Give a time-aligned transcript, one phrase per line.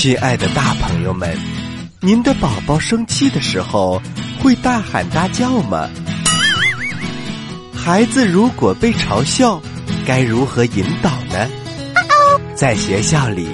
[0.00, 1.36] 亲爱的大朋友们，
[2.00, 4.00] 您的宝宝生气的时候
[4.42, 5.90] 会大喊大叫吗？
[7.76, 9.60] 孩子如果被嘲笑，
[10.06, 11.46] 该如何引导呢？
[12.54, 13.46] 在学校里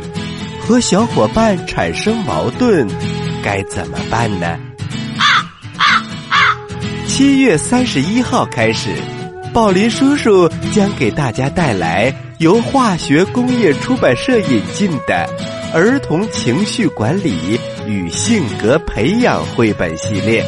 [0.61, 2.86] 和小伙伴产生矛盾，
[3.42, 4.56] 该怎么办呢？
[7.08, 8.94] 七月三十一号开始，
[9.52, 15.28] 宝林叔叔将给大家带来由化学工业出版社引进的
[15.72, 20.45] 《儿童情绪管理与性格培养》绘本系列，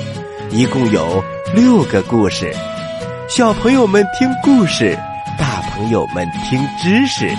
[0.51, 1.23] 一共有
[1.55, 2.55] 六个故事。
[3.29, 4.97] 小朋友们听故事，
[5.39, 7.31] 大朋友们听知识，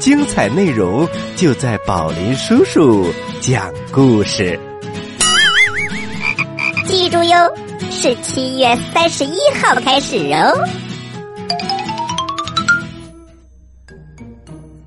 [0.00, 3.06] 精彩内容就在宝林叔叔
[3.40, 4.58] 讲故事。
[6.86, 7.54] 记住哟！
[7.90, 10.52] 是七月三十一号开始哦。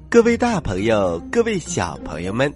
[0.09, 2.51] 各位大朋友，各位小朋友们，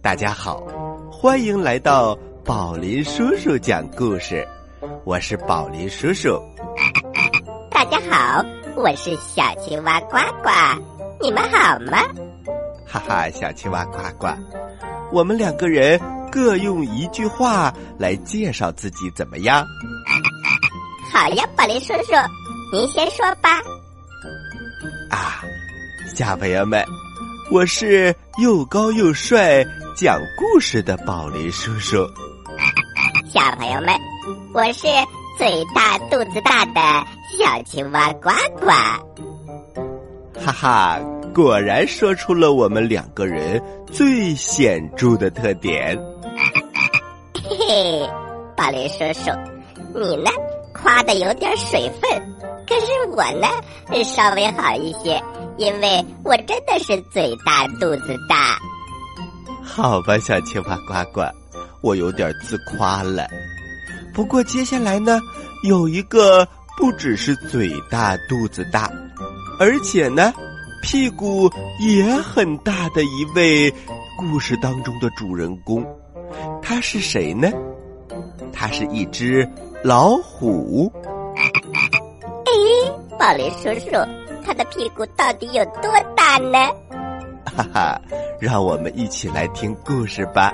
[0.00, 0.62] 大家好，
[1.10, 4.46] 欢迎来到宝林叔叔讲故事。
[5.04, 6.40] 我是宝林叔叔。
[7.70, 8.42] 大家好，
[8.76, 10.50] 我是小青蛙呱呱。
[11.20, 11.98] 你们好吗？
[12.86, 14.28] 哈哈，小青蛙呱呱，
[15.12, 16.00] 我们两个人。
[16.32, 19.66] 各用一句话来介绍自己，怎么样？
[21.12, 22.12] 好呀，宝林叔叔，
[22.72, 23.60] 您先说吧。
[25.10, 25.42] 啊，
[26.14, 26.84] 小朋友们，
[27.50, 29.64] 我是又高又帅
[29.96, 32.06] 讲故事的宝林叔叔。
[33.32, 33.94] 小朋友们，
[34.52, 34.86] 我是
[35.38, 37.06] 嘴大肚子大的
[37.38, 38.28] 小青蛙呱
[38.60, 38.66] 呱。
[40.38, 41.00] 哈哈，
[41.34, 45.98] 果然说出了我们两个人最显著的特点。
[47.42, 48.10] 嘿嘿，
[48.54, 49.30] 宝林叔叔，
[49.98, 50.30] 你呢
[50.74, 52.22] 夸的有点水分，
[52.66, 53.48] 可是我呢
[54.04, 55.18] 稍微好一些，
[55.56, 58.58] 因为我真的是嘴大肚子大。
[59.62, 61.22] 好吧，小青蛙呱呱，
[61.80, 63.26] 我有点自夸了。
[64.14, 65.20] 不过接下来呢，
[65.64, 66.46] 有一个
[66.76, 68.90] 不只是嘴大肚子大，
[69.58, 70.32] 而且呢
[70.82, 73.72] 屁股也很大的一位
[74.18, 75.86] 故事当中的主人公。
[76.60, 77.50] 他是谁呢？
[78.52, 79.48] 他是一只
[79.82, 80.92] 老虎。
[81.36, 82.52] 哎，
[83.18, 83.96] 宝林叔叔，
[84.52, 86.58] 他的屁股到底有多大呢？
[87.56, 87.98] 哈哈，
[88.38, 90.52] 让我们一起来听故事吧。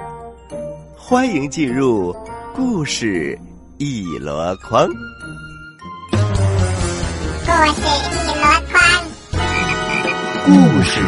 [0.96, 2.14] 欢迎进入
[2.54, 3.36] 故事
[3.78, 4.86] 一箩筐。
[6.12, 6.14] 故
[7.74, 7.82] 事
[8.14, 8.80] 一箩筐。
[10.44, 10.52] 故
[10.84, 11.00] 事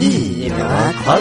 [0.00, 0.56] 一箩
[1.04, 1.16] 筐。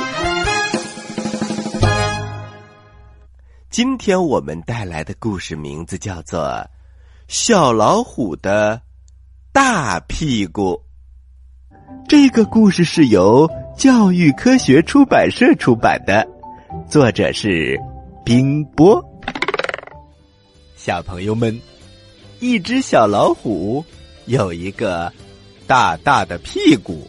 [3.70, 6.42] 今天我们带来的故事名字叫做
[7.28, 8.82] 《小老虎的
[9.54, 10.82] 大屁股》。
[12.10, 13.48] 这个故事是由
[13.78, 16.28] 教育科学出版社出版的，
[16.90, 17.80] 作者是
[18.26, 19.00] 冰波。
[20.76, 21.62] 小朋友们，
[22.40, 23.86] 一只小老虎
[24.26, 25.14] 有一个
[25.68, 27.08] 大大的屁股，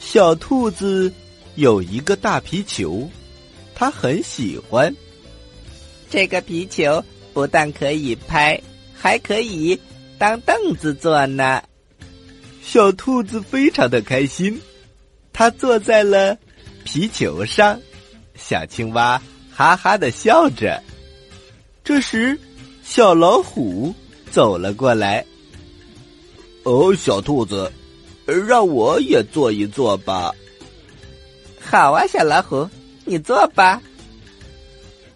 [0.00, 1.12] 小兔子
[1.54, 3.08] 有一个大皮球，
[3.72, 4.92] 它很喜欢。
[6.10, 7.00] 这个皮球
[7.32, 8.60] 不但可以拍，
[8.92, 9.78] 还可以
[10.24, 11.62] 当凳子坐呢。
[12.62, 14.58] 小兔子非常的开心，
[15.34, 16.34] 它坐在了
[16.82, 17.78] 皮球上。
[18.34, 19.20] 小青蛙
[19.54, 20.82] 哈哈的笑着。
[21.84, 22.40] 这时，
[22.82, 23.94] 小老虎
[24.30, 25.22] 走了过来。
[26.62, 27.70] 哦，小兔子，
[28.24, 30.32] 让我也坐一坐吧。
[31.60, 32.66] 好啊，小老虎，
[33.04, 33.82] 你坐吧。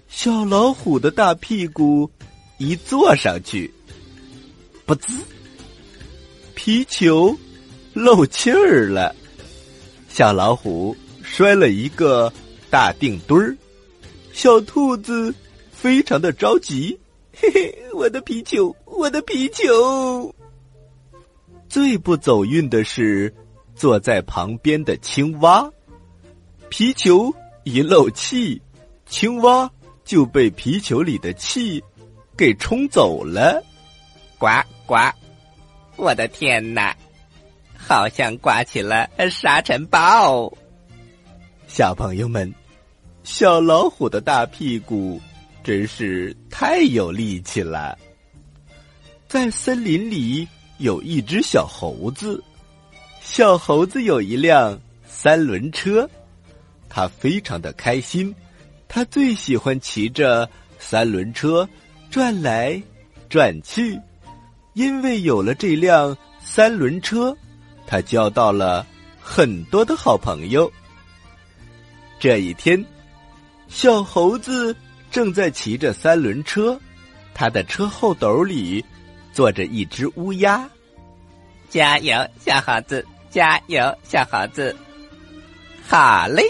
[0.06, 2.10] 小老虎的大屁股
[2.58, 3.72] 一坐上去，
[4.88, 5.12] 不滋，
[6.54, 7.36] 皮球
[7.92, 9.14] 漏气儿了。
[10.08, 12.32] 小老虎摔了一个
[12.70, 13.54] 大腚墩儿，
[14.32, 15.34] 小兔子
[15.70, 16.98] 非常的着急，
[17.36, 20.34] 嘿嘿，我的皮球，我的皮球！
[21.68, 23.30] 最不走运的是
[23.74, 25.70] 坐在旁边的青蛙，
[26.70, 27.30] 皮球
[27.64, 28.58] 一漏气，
[29.04, 29.70] 青蛙。
[30.02, 31.84] 就被皮球里的气
[32.34, 33.62] 给冲走了，
[34.38, 34.46] 呱
[34.86, 34.96] 呱！
[35.96, 36.96] 我的天哪，
[37.76, 40.52] 好像刮起了沙尘暴。
[41.66, 42.54] 小朋友们，
[43.24, 45.20] 小老虎的大屁股
[45.64, 47.98] 真是太有力气了。
[49.26, 50.46] 在森林里
[50.78, 52.42] 有一只小猴子，
[53.20, 56.08] 小猴子有一辆三轮车，
[56.88, 58.34] 它非常的开心。
[58.90, 60.48] 他最喜欢骑着
[60.78, 61.68] 三轮车
[62.08, 62.82] 转来
[63.28, 64.00] 转去，
[64.78, 67.36] 因为有了这辆三轮车，
[67.84, 68.86] 他交到了
[69.20, 70.70] 很多的好朋友。
[72.20, 72.84] 这一天，
[73.66, 74.74] 小猴子
[75.10, 76.78] 正在骑着三轮车，
[77.34, 78.84] 他的车后斗里
[79.32, 80.70] 坐着一只乌鸦。
[81.68, 83.04] 加油，小猴子！
[83.28, 84.76] 加油，小猴子！
[85.88, 86.44] 好嘞，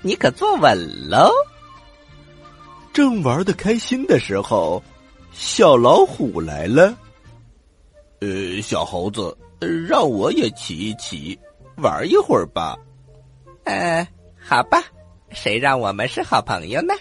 [0.00, 0.78] 你可坐稳
[1.10, 1.30] 喽。
[2.94, 4.82] 正玩的开心的时候，
[5.30, 6.96] 小老虎来了。
[8.20, 9.36] 呃，小猴子，
[9.88, 11.38] 让我也骑一骑，
[11.76, 12.76] 玩一会儿吧。
[13.64, 14.06] 呃，
[14.38, 14.82] 好吧，
[15.30, 16.94] 谁让我们是好朋友呢？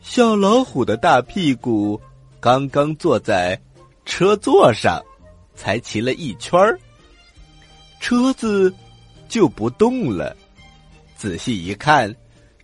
[0.00, 2.00] 小老虎的大屁股
[2.40, 3.60] 刚刚坐在
[4.04, 5.02] 车座上，
[5.54, 6.78] 才骑了一圈儿，
[8.00, 8.72] 车子
[9.28, 10.36] 就不动了。
[11.16, 12.14] 仔细一看，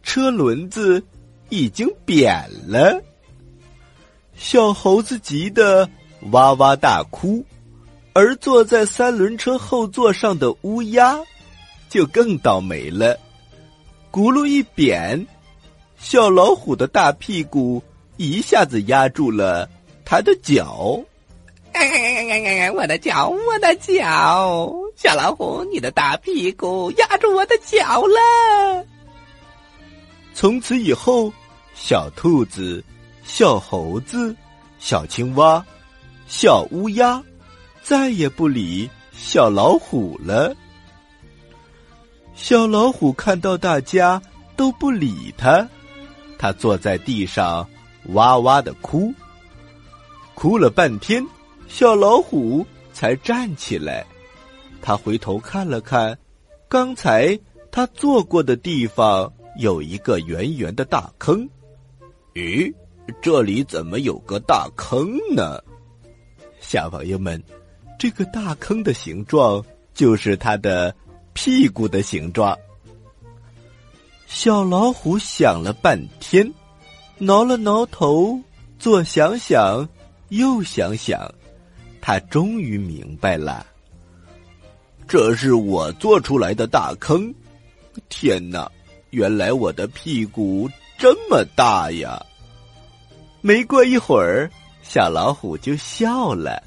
[0.02, 1.02] 车轮子。
[1.48, 3.00] 已经扁了，
[4.34, 5.88] 小猴子急得
[6.32, 7.44] 哇哇大哭，
[8.12, 11.19] 而坐在三轮车后座上的乌鸦
[11.88, 13.19] 就更倒霉了。
[14.11, 15.26] 轱辘一扁，
[15.99, 17.82] 小老虎的大屁股
[18.17, 19.69] 一下子压住了
[20.05, 20.99] 他的脚。
[22.75, 24.72] 我的脚，我的脚！
[24.96, 28.84] 小老虎，你的大屁股压住我的脚了。
[30.32, 31.31] 从此以后，
[31.75, 32.82] 小兔子、
[33.25, 34.34] 小猴子、
[34.79, 35.64] 小青蛙、
[36.26, 37.23] 小乌鸦
[37.82, 40.55] 再也不理小老虎了。
[42.34, 44.20] 小老虎看到大家
[44.56, 45.67] 都不理他，
[46.38, 47.69] 他坐在地上
[48.12, 49.12] 哇哇的哭，
[50.34, 51.26] 哭了半天，
[51.69, 54.05] 小老虎才站起来。
[54.82, 56.19] 他回头看了看，
[56.69, 57.38] 刚才
[57.70, 59.32] 他坐过的地方。
[59.58, 61.49] 有一个圆圆的大坑，
[62.34, 62.70] 咦，
[63.22, 65.58] 这里怎么有个大坑呢？
[66.68, 67.40] 小朋友们，
[67.96, 69.64] 这个大坑的形状
[69.94, 70.92] 就是它的
[71.32, 72.58] 屁股的形状。
[74.26, 76.52] 小老虎想了半天，
[77.18, 78.40] 挠了挠头，
[78.80, 79.88] 左想想，
[80.30, 81.32] 右想想，
[82.00, 83.64] 他终于明白了，
[85.06, 87.32] 这是我做出来的大坑。
[88.08, 88.69] 天哪！
[89.10, 92.26] 原来我的屁股这么大呀！
[93.40, 94.50] 没过一会儿，
[94.88, 96.62] 小老虎就笑了。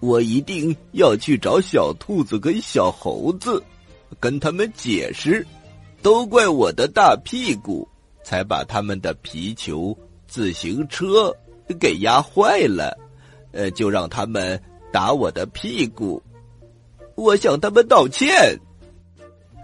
[0.00, 3.62] 我一定要去找小兔子跟小猴子，
[4.20, 5.46] 跟他们解释，
[6.02, 7.88] 都怪我的大屁股，
[8.22, 9.96] 才把他们的皮球、
[10.28, 11.34] 自行车
[11.80, 12.96] 给压坏了。
[13.52, 14.60] 呃，就让他们
[14.92, 16.22] 打我的屁股，
[17.14, 18.58] 我向他们道歉。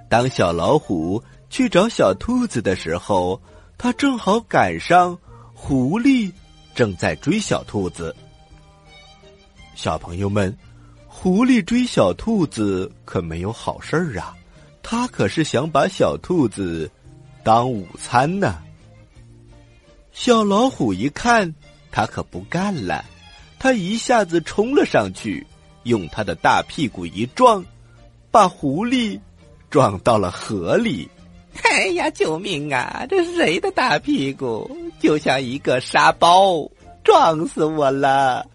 [0.09, 1.23] 当小老虎。
[1.53, 3.39] 去找小兔子的时候，
[3.77, 5.19] 他正好赶上
[5.53, 6.33] 狐狸
[6.75, 8.15] 正在追小兔子。
[9.75, 10.57] 小朋友们，
[11.07, 14.35] 狐狸追小兔子可没有好事儿啊！
[14.83, 16.91] 他可是想把小兔子
[17.43, 18.63] 当午餐呢。
[20.13, 21.55] 小老虎一看，
[21.91, 23.05] 他可不干了，
[23.59, 25.47] 他一下子冲了上去，
[25.85, 27.65] 用他的大屁股一撞，
[28.31, 29.19] 把狐狸
[29.71, 31.09] 撞到了河里。
[31.63, 32.11] 哎呀！
[32.11, 33.07] 救命啊！
[33.09, 34.71] 这是谁的大屁股？
[35.03, 36.71] 就像一个沙包，
[37.03, 38.47] 撞死我了！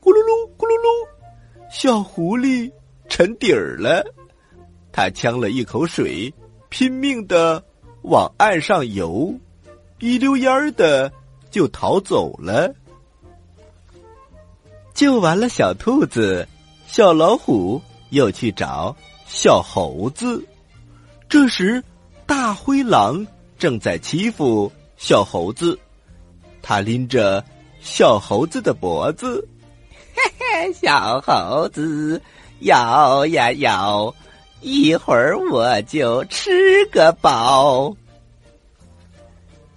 [0.00, 1.08] 咕噜噜，咕噜噜，
[1.68, 2.70] 小狐狸
[3.08, 4.06] 沉底儿了。
[4.92, 6.32] 他呛了一口水，
[6.68, 7.60] 拼命的
[8.02, 9.34] 往岸上游，
[9.98, 11.10] 一溜烟儿的
[11.50, 12.72] 就逃走了。
[14.94, 16.46] 救完了小兔子，
[16.86, 18.94] 小老虎又去找
[19.26, 20.40] 小猴子。
[21.28, 21.82] 这时。
[22.26, 23.26] 大灰狼
[23.58, 24.72] 正在欺负
[25.06, 25.78] 小猴子，
[26.62, 27.44] 他拎着
[27.78, 29.46] 小猴子的脖子，
[30.14, 32.18] 嘿嘿，小猴子
[32.60, 34.14] 摇呀摇，
[34.62, 37.94] 一会儿我就吃个饱。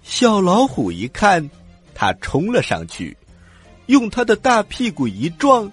[0.02, 1.46] 小老虎一看，
[1.94, 3.14] 他冲了上去，
[3.84, 5.70] 用他的大屁股一撞，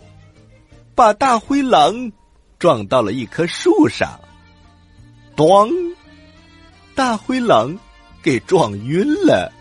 [0.94, 2.12] 把大灰狼
[2.60, 4.20] 撞到了一棵树上，
[5.34, 5.72] 咣！
[6.94, 7.74] 大灰狼
[8.26, 9.52] 给撞晕了。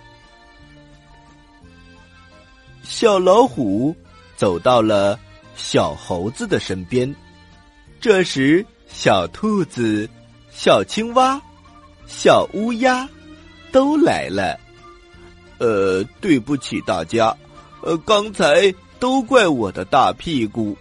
[2.82, 3.94] 小老虎
[4.36, 5.20] 走到了
[5.54, 7.14] 小猴子的身边，
[8.00, 10.08] 这时小兔子、
[10.50, 11.38] 小青蛙、
[12.06, 13.06] 小乌鸦
[13.70, 14.58] 都来了。
[15.58, 17.36] 呃，对不起大家，
[17.82, 20.74] 呃，刚才都怪我的大屁股，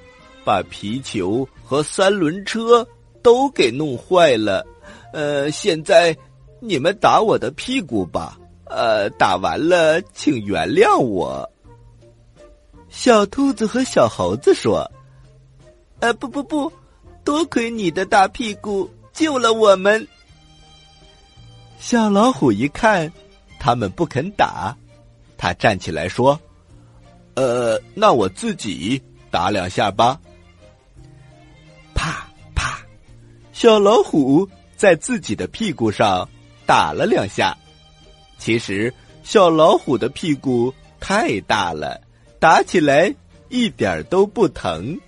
[0.45, 2.87] 把皮球和三轮车
[3.21, 4.65] 都给弄坏了。
[5.11, 6.15] 呃，现在。
[6.65, 11.51] 你们打我的屁股吧，呃，打完了请原谅我。
[12.87, 14.89] 小兔子和小猴子说
[15.99, 16.71] ：“呃，不不不，
[17.25, 20.07] 多亏你的大屁股救了我们。”
[21.79, 23.11] 小老虎一看，
[23.59, 24.73] 他们不肯打，
[25.37, 26.39] 他站起来说
[27.35, 30.17] ：“呃，那我自己打两下吧。”
[31.93, 32.79] 啪啪，
[33.51, 36.25] 小老虎在自己的屁股上
[36.65, 37.55] 打了两下。
[38.37, 38.93] 其实，
[39.23, 42.01] 小老虎的屁股太大了，
[42.39, 43.13] 打起来
[43.49, 44.99] 一点都不疼。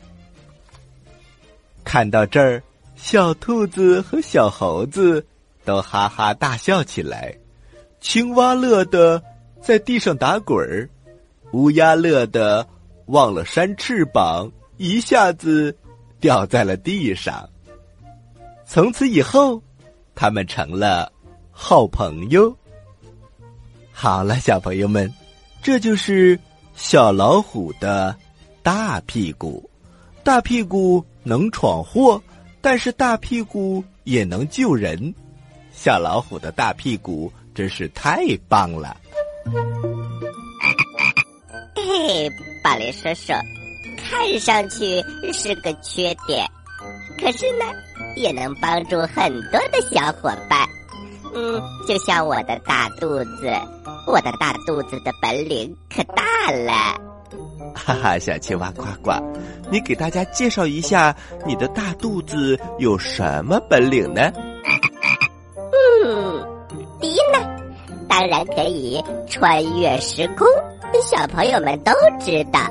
[1.83, 2.63] 看到这儿，
[2.95, 5.25] 小兔子和小猴子
[5.63, 7.35] 都哈哈大笑起来，
[7.99, 9.21] 青蛙乐得
[9.61, 10.89] 在地上打滚儿，
[11.51, 12.65] 乌鸦乐得
[13.07, 15.75] 忘了扇翅膀，一下子
[16.19, 17.47] 掉在了地上。
[18.65, 19.61] 从此以后，
[20.15, 21.11] 他们成了
[21.57, 22.53] 好朋友。
[23.93, 25.11] 好了，小朋友们，
[25.63, 26.37] 这就是
[26.75, 28.13] 小老虎的
[28.61, 29.67] 大屁股。
[30.21, 32.21] 大屁股能闯祸，
[32.59, 35.13] 但是大屁股也能救人。
[35.71, 38.97] 小老虎的大屁股真是太棒了！
[41.75, 42.29] 嘿，
[42.61, 43.33] 巴雷叔叔，
[43.97, 46.45] 看上去是个缺点，
[47.17, 47.65] 可是呢，
[48.17, 50.67] 也能帮助很多的小伙伴。
[51.35, 53.51] 嗯，就像我的大肚子，
[54.07, 56.71] 我的大肚子的本领可大了。
[57.75, 59.11] 哈哈，小青蛙呱呱，
[59.69, 61.13] 你给大家介绍一下
[61.45, 64.31] 你的大肚子有什么本领呢？
[66.05, 66.41] 嗯，
[67.01, 67.45] 第一呢，
[68.07, 70.47] 当然可以穿越时空，
[71.03, 72.61] 小朋友们都知道。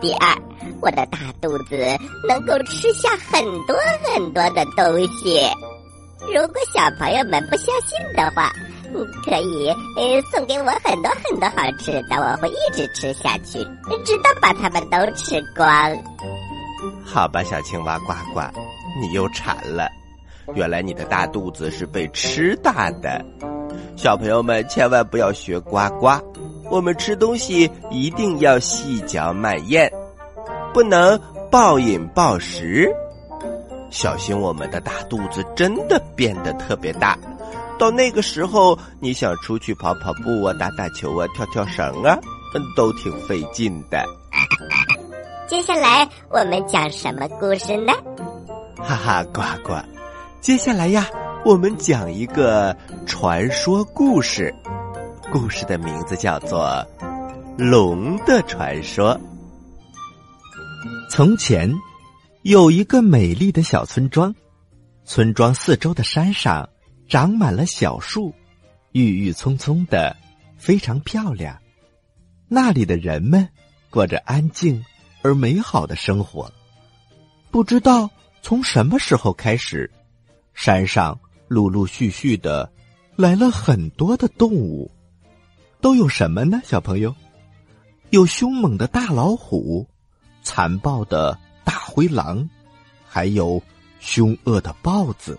[0.00, 0.36] 第二，
[0.80, 1.76] 我的大肚子
[2.28, 3.76] 能够吃下很多
[4.14, 5.40] 很多的东西。
[6.32, 8.52] 如果小朋友们不相信的话，
[9.24, 13.58] 可以呃送给我很多很多好吃的，我会一直吃下去，
[14.04, 15.66] 直到把它们都吃光。
[17.04, 18.40] 好吧，小青蛙呱呱，
[19.00, 19.88] 你又馋了。
[20.54, 23.20] 原来你的大肚子是被吃大的。
[23.96, 26.10] 小朋友们千万不要学呱呱，
[26.70, 29.90] 我们吃东西一定要细嚼慢咽，
[30.72, 31.20] 不能
[31.50, 32.88] 暴饮暴食。
[33.90, 37.18] 小心我们的大肚子真的变得特别大，
[37.78, 42.16] 到那个时候，你想出去跑跑步啊、打打球啊、跳跳绳啊，
[42.76, 44.04] 都挺费劲的。
[45.48, 47.92] 接下来我们讲什么故事呢？
[48.76, 49.74] 哈哈，呱呱！
[50.40, 51.06] 接下来呀，
[51.44, 52.74] 我们讲一个
[53.06, 54.54] 传说故事，
[55.32, 56.60] 故事的名字叫做
[57.56, 59.14] 《龙的传说》。
[61.10, 61.68] 从前。
[62.42, 64.34] 有一个美丽的小村庄，
[65.04, 66.66] 村庄四周的山上
[67.06, 68.34] 长满了小树，
[68.92, 70.16] 郁郁葱葱的，
[70.56, 71.60] 非常漂亮。
[72.48, 73.46] 那里的人们
[73.90, 74.82] 过着安静
[75.20, 76.50] 而美好的生活。
[77.50, 78.08] 不知道
[78.40, 79.90] 从什么时候开始，
[80.54, 82.72] 山上陆陆续续的
[83.16, 84.90] 来了很多的动物，
[85.82, 86.58] 都有什么呢？
[86.64, 87.14] 小朋友，
[88.08, 89.86] 有凶猛的大老虎，
[90.42, 91.38] 残暴的。
[91.90, 92.48] 灰狼，
[93.04, 93.60] 还有
[93.98, 95.38] 凶恶的豹子。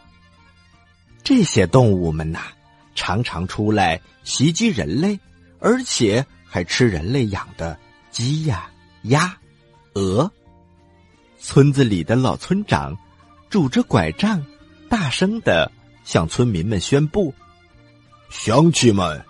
[1.23, 2.39] 这些动物们呐，
[2.93, 5.17] 常常出来袭击人类，
[5.59, 7.77] 而且还吃人类养的
[8.11, 8.69] 鸡呀、
[9.03, 9.37] 鸭、
[9.93, 10.29] 鹅。
[11.39, 12.95] 村子里的老村长
[13.49, 14.45] 拄着拐杖，
[14.89, 15.71] 大声的
[16.03, 17.33] 向村民们宣布
[18.29, 19.23] ：“乡亲们，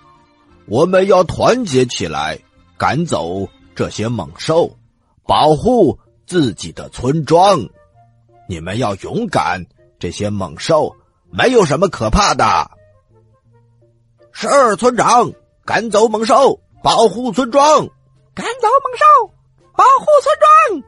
[0.66, 2.40] 我们要团结起来，
[2.78, 4.78] 赶走这些猛兽，
[5.26, 5.98] 保护。”
[6.32, 7.60] 自己的村庄，
[8.48, 9.66] 你们要勇敢！
[10.00, 10.96] 这些猛兽
[11.30, 12.72] 没有什么可怕的。
[14.32, 14.48] 是
[14.78, 15.30] 村长，
[15.66, 17.86] 赶走猛兽，保护村庄。
[18.34, 19.34] 赶走猛兽，
[19.76, 20.84] 保护村庄。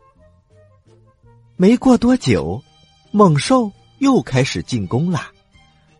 [1.57, 2.63] 没过多久，
[3.11, 3.69] 猛兽
[3.99, 5.19] 又开始进攻了。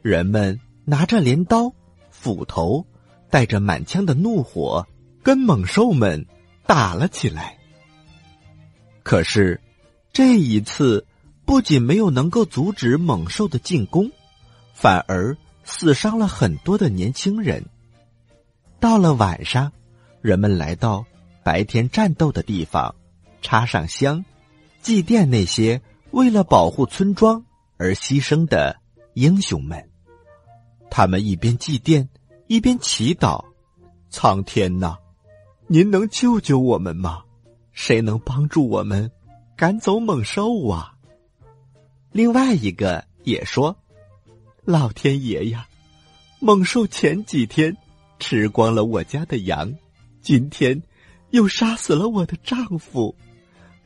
[0.02, 1.70] 人们拿着镰刀、
[2.10, 2.86] 斧头，
[3.30, 4.88] 带着满腔的怒火，
[5.22, 6.26] 跟猛兽们
[6.66, 7.58] 打了起来。
[9.04, 9.60] 可是，
[10.14, 11.06] 这一次
[11.46, 14.10] 不仅没有能够阻止猛兽的进攻，
[14.74, 17.66] 反而死伤了很多的年轻人。
[18.80, 19.72] 到了晚上，
[20.22, 21.06] 人们来到
[21.44, 22.96] 白天战斗的地方，
[23.42, 24.24] 插上香，
[24.82, 25.82] 祭奠那些
[26.12, 27.44] 为了保护村庄
[27.78, 28.78] 而牺牲的
[29.16, 29.90] 英雄们。
[30.90, 32.08] 他们一边祭奠，
[32.48, 33.44] 一边祈祷
[34.10, 34.98] ：“苍天呐，
[35.68, 37.24] 您能救救我们吗？”
[37.74, 39.12] 谁能帮助我们
[39.56, 40.94] 赶走猛兽啊？
[42.12, 43.76] 另外一个也说
[44.64, 45.68] ：“老天爷呀，
[46.40, 47.76] 猛兽前几天
[48.20, 49.74] 吃光了我家的羊，
[50.22, 50.82] 今天
[51.32, 53.16] 又杀死了我的丈夫，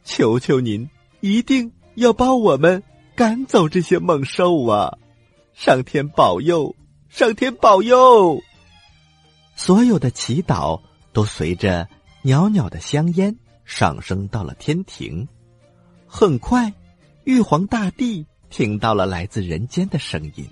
[0.03, 0.87] 求求您
[1.21, 2.83] 一定要帮我们
[3.15, 4.97] 赶走这些猛兽啊！
[5.53, 6.75] 上天保佑
[7.09, 8.39] 上天保佑！
[9.55, 10.79] 所有的祈祷
[11.13, 11.87] 都随着
[12.21, 13.35] 袅袅的香烟
[13.67, 15.27] 上升到了天庭。
[16.07, 16.73] 很快，
[17.25, 20.49] 玉皇大帝听到了来自人间的声音。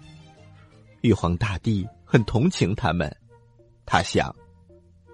[1.00, 3.16] 玉皇大帝很同情他们，
[3.86, 4.36] 他想：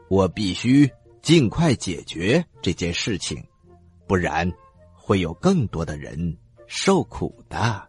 [0.10, 0.90] 我必须
[1.22, 3.42] 尽快解决这件事情，
[4.08, 4.52] 不然
[4.96, 7.88] 会有更多的人受苦的。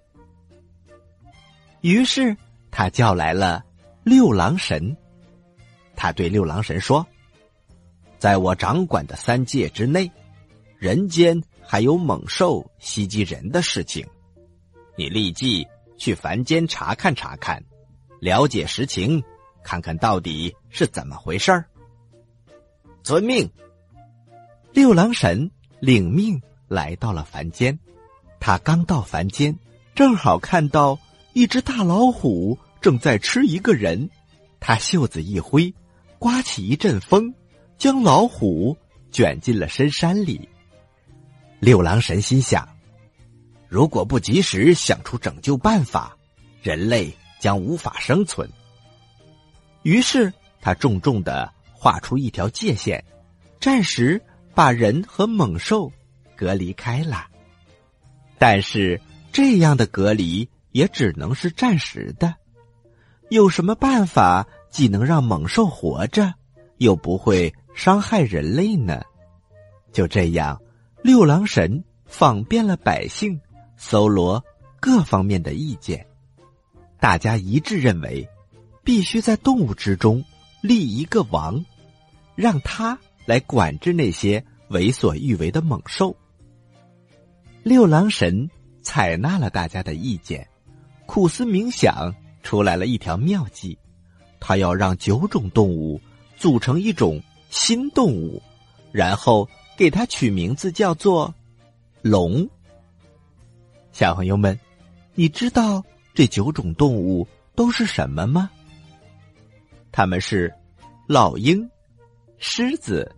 [1.81, 2.37] 于是
[2.71, 3.65] 他叫来了
[4.05, 4.95] 六郎神。
[5.97, 7.07] 他对六郎神说
[8.23, 10.09] ：“在我掌管的三界之内，
[10.79, 14.07] 人间还有猛兽袭击人的事情，
[14.97, 17.65] 你立即去凡间查看查看，
[18.21, 19.25] 了解实情，
[19.65, 21.65] 看看到底是怎么回事儿。”
[23.03, 23.51] 遵命。
[24.73, 25.51] 六郎神
[25.81, 27.77] 领命来到了凡间。
[28.39, 29.59] 他刚到凡间，
[29.97, 30.97] 正好看到
[31.33, 34.11] 一只大老虎正在吃一个人。
[34.61, 35.75] 他袖子一挥。
[36.21, 37.35] 刮起一阵风，
[37.83, 38.79] 将老虎
[39.11, 40.49] 卷进了深山里。
[41.59, 42.69] 六郎神心想：
[43.67, 46.17] 如果不及时想出拯救办法，
[46.63, 48.49] 人类将无法生存。
[49.83, 53.03] 于是他重重的画出一条界限，
[53.61, 54.23] 暂时
[54.55, 55.91] 把人和猛兽
[56.37, 57.27] 隔离开了。
[58.39, 59.01] 但是
[59.33, 62.33] 这样的隔离也只能是暂时的。
[63.29, 64.47] 有什么办法？
[64.71, 66.33] 既能让猛兽活着，
[66.79, 69.03] 又不会伤害人类呢？
[69.93, 70.61] 就这样，
[71.03, 73.41] 六郎神访遍了百姓，
[73.77, 74.43] 搜罗
[74.81, 76.07] 各方面的意见，
[77.01, 78.29] 大家一致认为，
[78.85, 80.25] 必须在动物之中
[80.61, 81.65] 立一个王，
[82.35, 86.17] 让他来管制那些为所欲为的猛兽。
[87.63, 88.49] 六郎神
[88.83, 90.49] 采纳了大家的意见，
[91.07, 93.79] 苦思冥想，出来了一条妙计。
[94.41, 96.01] 他要让九种动物
[96.37, 98.43] 组成一种新动物，
[98.93, 101.33] 然后给它取名字叫做
[102.01, 102.49] 龙。
[103.93, 104.59] 小朋友们，
[105.15, 105.85] 你知道
[106.15, 108.51] 这九种动物都是什么吗？
[109.93, 110.53] 它们是
[111.07, 111.71] 老鹰、
[112.39, 113.15] 狮子、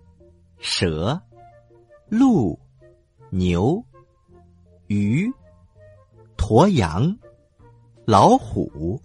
[0.59, 1.23] 蛇、
[2.09, 2.59] 鹿、
[3.31, 3.83] 牛、
[4.89, 5.33] 鱼、
[6.37, 7.17] 驼羊、
[8.05, 9.01] 老虎、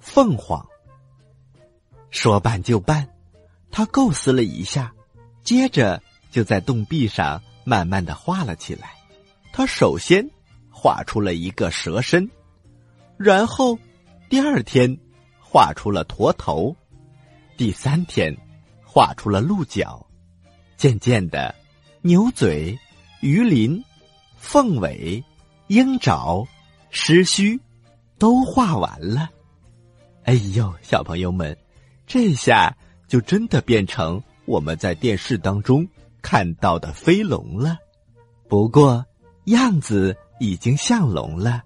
[0.00, 0.66] 凤凰。
[2.10, 3.08] 说办就办，
[3.76, 4.94] 他构思了一下，
[5.42, 8.94] 接着就在洞壁上慢慢的画了起来。
[9.52, 10.24] 他首先
[10.70, 12.30] 画出了一个蛇身，
[13.16, 13.76] 然后
[14.28, 14.96] 第二天
[15.40, 16.76] 画出了驼头，
[17.56, 18.32] 第三天
[18.84, 20.06] 画出了鹿角，
[20.76, 21.52] 渐渐的，
[22.00, 22.78] 牛嘴、
[23.22, 23.84] 鱼鳞、
[24.36, 25.24] 凤尾、
[25.66, 26.46] 鹰爪、
[26.90, 27.58] 狮须
[28.20, 29.30] 都画完了。
[30.22, 31.58] 哎呦，小朋友们！
[32.06, 35.86] 这下就真的变成我们在电视当中
[36.22, 37.78] 看到的飞龙了，
[38.48, 39.04] 不过
[39.44, 41.62] 样子已经像龙了，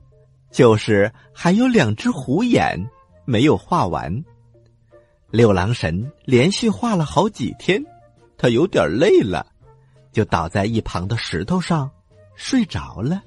[0.50, 2.88] 就是还有两只虎眼
[3.24, 4.24] 没有画完。
[5.30, 7.84] 六郎神连续画了好几天，
[8.36, 9.46] 他有点累了，
[10.12, 11.90] 就倒在一旁的石头上
[12.34, 13.22] 睡着了。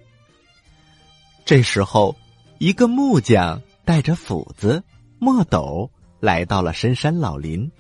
[1.45, 2.15] 这时候，
[2.59, 4.83] 一个木匠带着斧子、
[5.19, 5.89] 墨斗。
[6.19, 7.71] 来到了深山老林，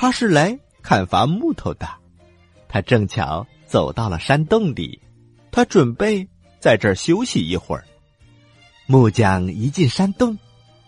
[0.00, 1.88] 他是来砍伐木头的。
[2.68, 5.02] 他正巧走到了山洞里，
[5.50, 6.24] 他准备
[6.60, 7.84] 在这儿休息一会儿。
[8.86, 10.38] 木匠一进山洞，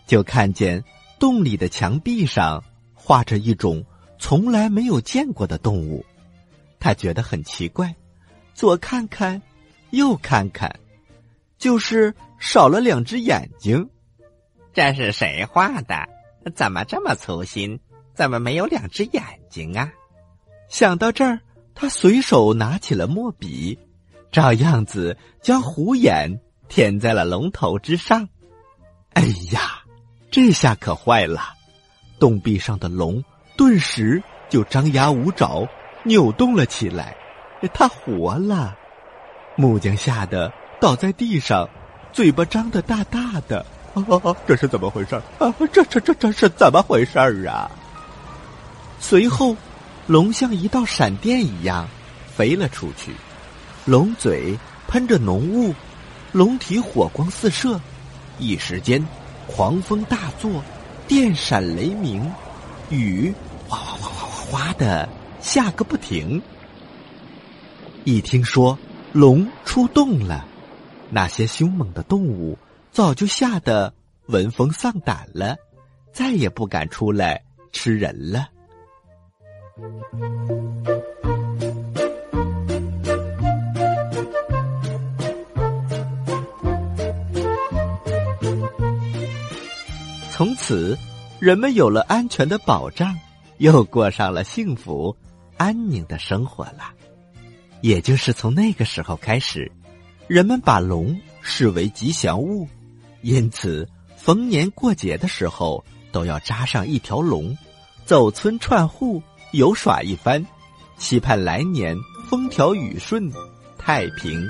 [0.07, 0.81] 就看见
[1.19, 3.83] 洞里的墙壁上画着一种
[4.17, 6.05] 从来没有见过的动物。
[6.79, 7.93] 他觉得很奇怪，
[8.53, 9.41] 左看看，
[9.89, 10.73] 右看看，
[11.57, 13.89] 就是少了两只眼睛。
[14.71, 16.07] 这是谁画的？
[16.55, 17.77] 怎么这么粗心？
[18.13, 19.91] 怎么没有两只眼睛啊？
[20.69, 21.39] 想到这儿，
[21.75, 23.77] 他随手拿起了墨笔，
[24.31, 28.27] 照样子将虎眼填在了龙头之上。
[29.13, 29.81] 哎呀，
[30.31, 31.41] 这下可坏了！
[32.19, 33.23] 洞壁上的龙
[33.57, 35.67] 顿时就张牙舞爪，
[36.03, 37.17] 扭动了起来。
[37.73, 38.75] 它活了！
[39.55, 41.69] 木匠吓得倒在地上，
[42.13, 43.65] 嘴巴张得大大的。
[43.93, 45.53] 哦， 这是怎么回事啊？
[45.73, 47.69] 这这这这是怎么回事啊？
[49.01, 49.57] 随后，
[50.07, 51.89] 龙像一道闪电一样
[52.33, 53.11] 飞了出去，
[53.83, 55.73] 龙嘴喷着浓雾，
[56.31, 57.81] 龙体火光四射，
[58.37, 59.05] 一时间
[59.47, 60.63] 狂风大作，
[61.07, 62.31] 电闪雷鸣，
[62.89, 63.33] 雨
[63.67, 65.09] 哗哗哗哗哗哗的
[65.41, 66.41] 下个不停。
[68.03, 68.77] 一听说
[69.11, 70.45] 龙出洞了，
[71.09, 72.57] 那些凶猛的动物。
[72.91, 73.93] 早就吓得
[74.27, 75.55] 闻风丧胆了，
[76.13, 78.47] 再也不敢出来吃人了。
[90.31, 90.97] 从此，
[91.39, 93.17] 人们有了安全的保障，
[93.59, 95.15] 又过上了幸福、
[95.55, 96.91] 安宁的生活了。
[97.81, 99.71] 也就是从那个时候开始，
[100.27, 102.67] 人们把龙视为吉祥物，
[103.21, 107.57] 因此逢年过节的时候都要扎上一条龙，
[108.05, 109.21] 走村串户
[109.53, 110.45] 游耍一番，
[110.97, 111.95] 期盼来年
[112.29, 113.29] 风调雨顺、
[113.77, 114.49] 太平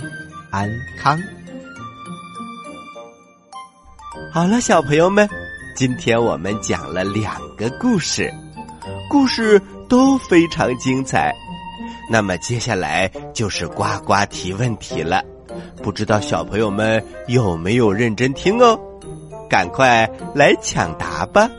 [0.52, 1.20] 安康。
[4.32, 5.28] 好了，小朋友们，
[5.76, 8.32] 今天我们讲了两个故事，
[9.10, 9.60] 故事
[9.90, 11.34] 都非常精彩。
[12.08, 15.24] 那么接下来就是呱呱提问题了，
[15.82, 18.80] 不知道小朋友们有没有认真听哦？
[19.50, 21.50] 赶快来抢答吧！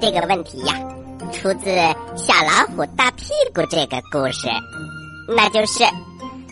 [0.00, 0.74] 这个问题呀。
[1.32, 1.70] 出自
[2.16, 4.48] 《小老虎大屁股》这个故事，
[5.28, 5.84] 那就是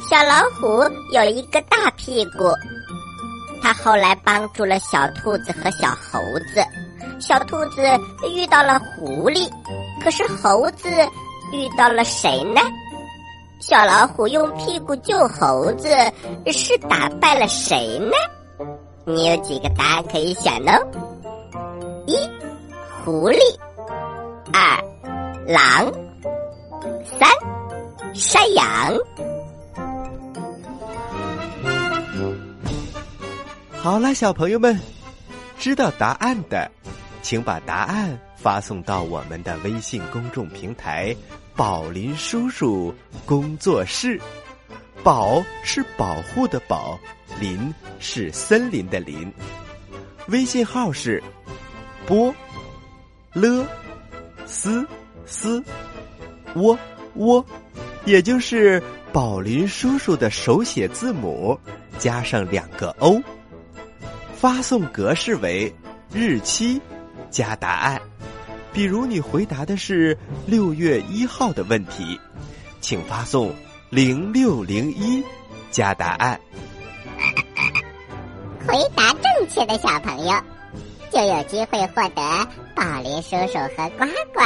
[0.09, 2.51] 小老虎有一个大屁股，
[3.63, 6.19] 它后来帮助了小兔子和小猴
[6.55, 6.65] 子。
[7.21, 7.83] 小兔子
[8.35, 9.51] 遇到了狐狸，
[10.03, 10.89] 可是猴子
[11.53, 12.61] 遇到了谁呢？
[13.61, 15.89] 小老虎用屁股救猴子，
[16.51, 18.13] 是打败了谁呢？
[19.05, 20.73] 你有几个答案可以选呢？
[22.07, 22.17] 一，
[23.05, 23.39] 狐狸。
[24.53, 24.83] 二，
[25.47, 25.91] 狼；
[27.19, 27.29] 三，
[28.15, 28.65] 山羊。
[33.79, 34.79] 好了，小朋友们，
[35.59, 36.71] 知道答案的，
[37.23, 41.17] 请把答案发送到我们的微信公众平台
[41.57, 44.21] “宝林叔叔工作室”。
[45.03, 46.99] 宝是保护的宝，
[47.41, 49.33] 林是森林的林。
[50.29, 51.23] 微信号是
[52.07, 52.35] 波
[53.33, 53.67] 了。
[54.47, 54.85] 思
[55.27, 55.63] 思
[56.57, 56.77] 窝
[57.15, 57.45] 窝，
[58.05, 61.59] 也就是宝林叔叔的手写字母
[61.99, 63.23] 加上两个 O。
[64.35, 65.73] 发送格式为
[66.13, 66.81] 日期
[67.31, 68.01] 加答案。
[68.73, 70.17] 比如你回答的是
[70.47, 72.19] 六月一号的问题，
[72.81, 73.55] 请发送
[73.91, 75.23] 零六零一
[75.71, 76.41] 加答案。
[78.67, 80.33] 回答正确的小朋友。
[81.11, 82.23] 就有机会获得
[82.75, 84.41] 宝林叔叔和呱呱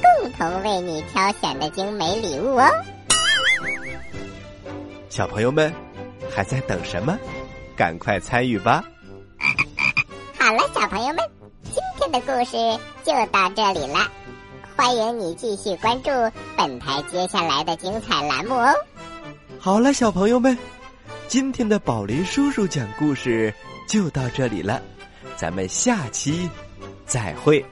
[0.00, 2.70] 共同为你挑选的精美礼物哦！
[5.08, 5.72] 小朋友们
[6.30, 7.18] 还在等什么？
[7.76, 8.84] 赶快参与吧！
[10.38, 11.18] 好了，小朋友们，
[11.64, 12.56] 今天的故事
[13.04, 14.08] 就到这里了。
[14.76, 16.10] 欢迎你继续关注
[16.56, 18.72] 本台接下来的精彩栏目哦！
[19.58, 20.56] 好了，小朋友们，
[21.26, 23.52] 今天的宝林叔叔讲故事
[23.88, 24.80] 就到这里了。
[25.36, 26.48] 咱们下期
[27.06, 27.64] 再会。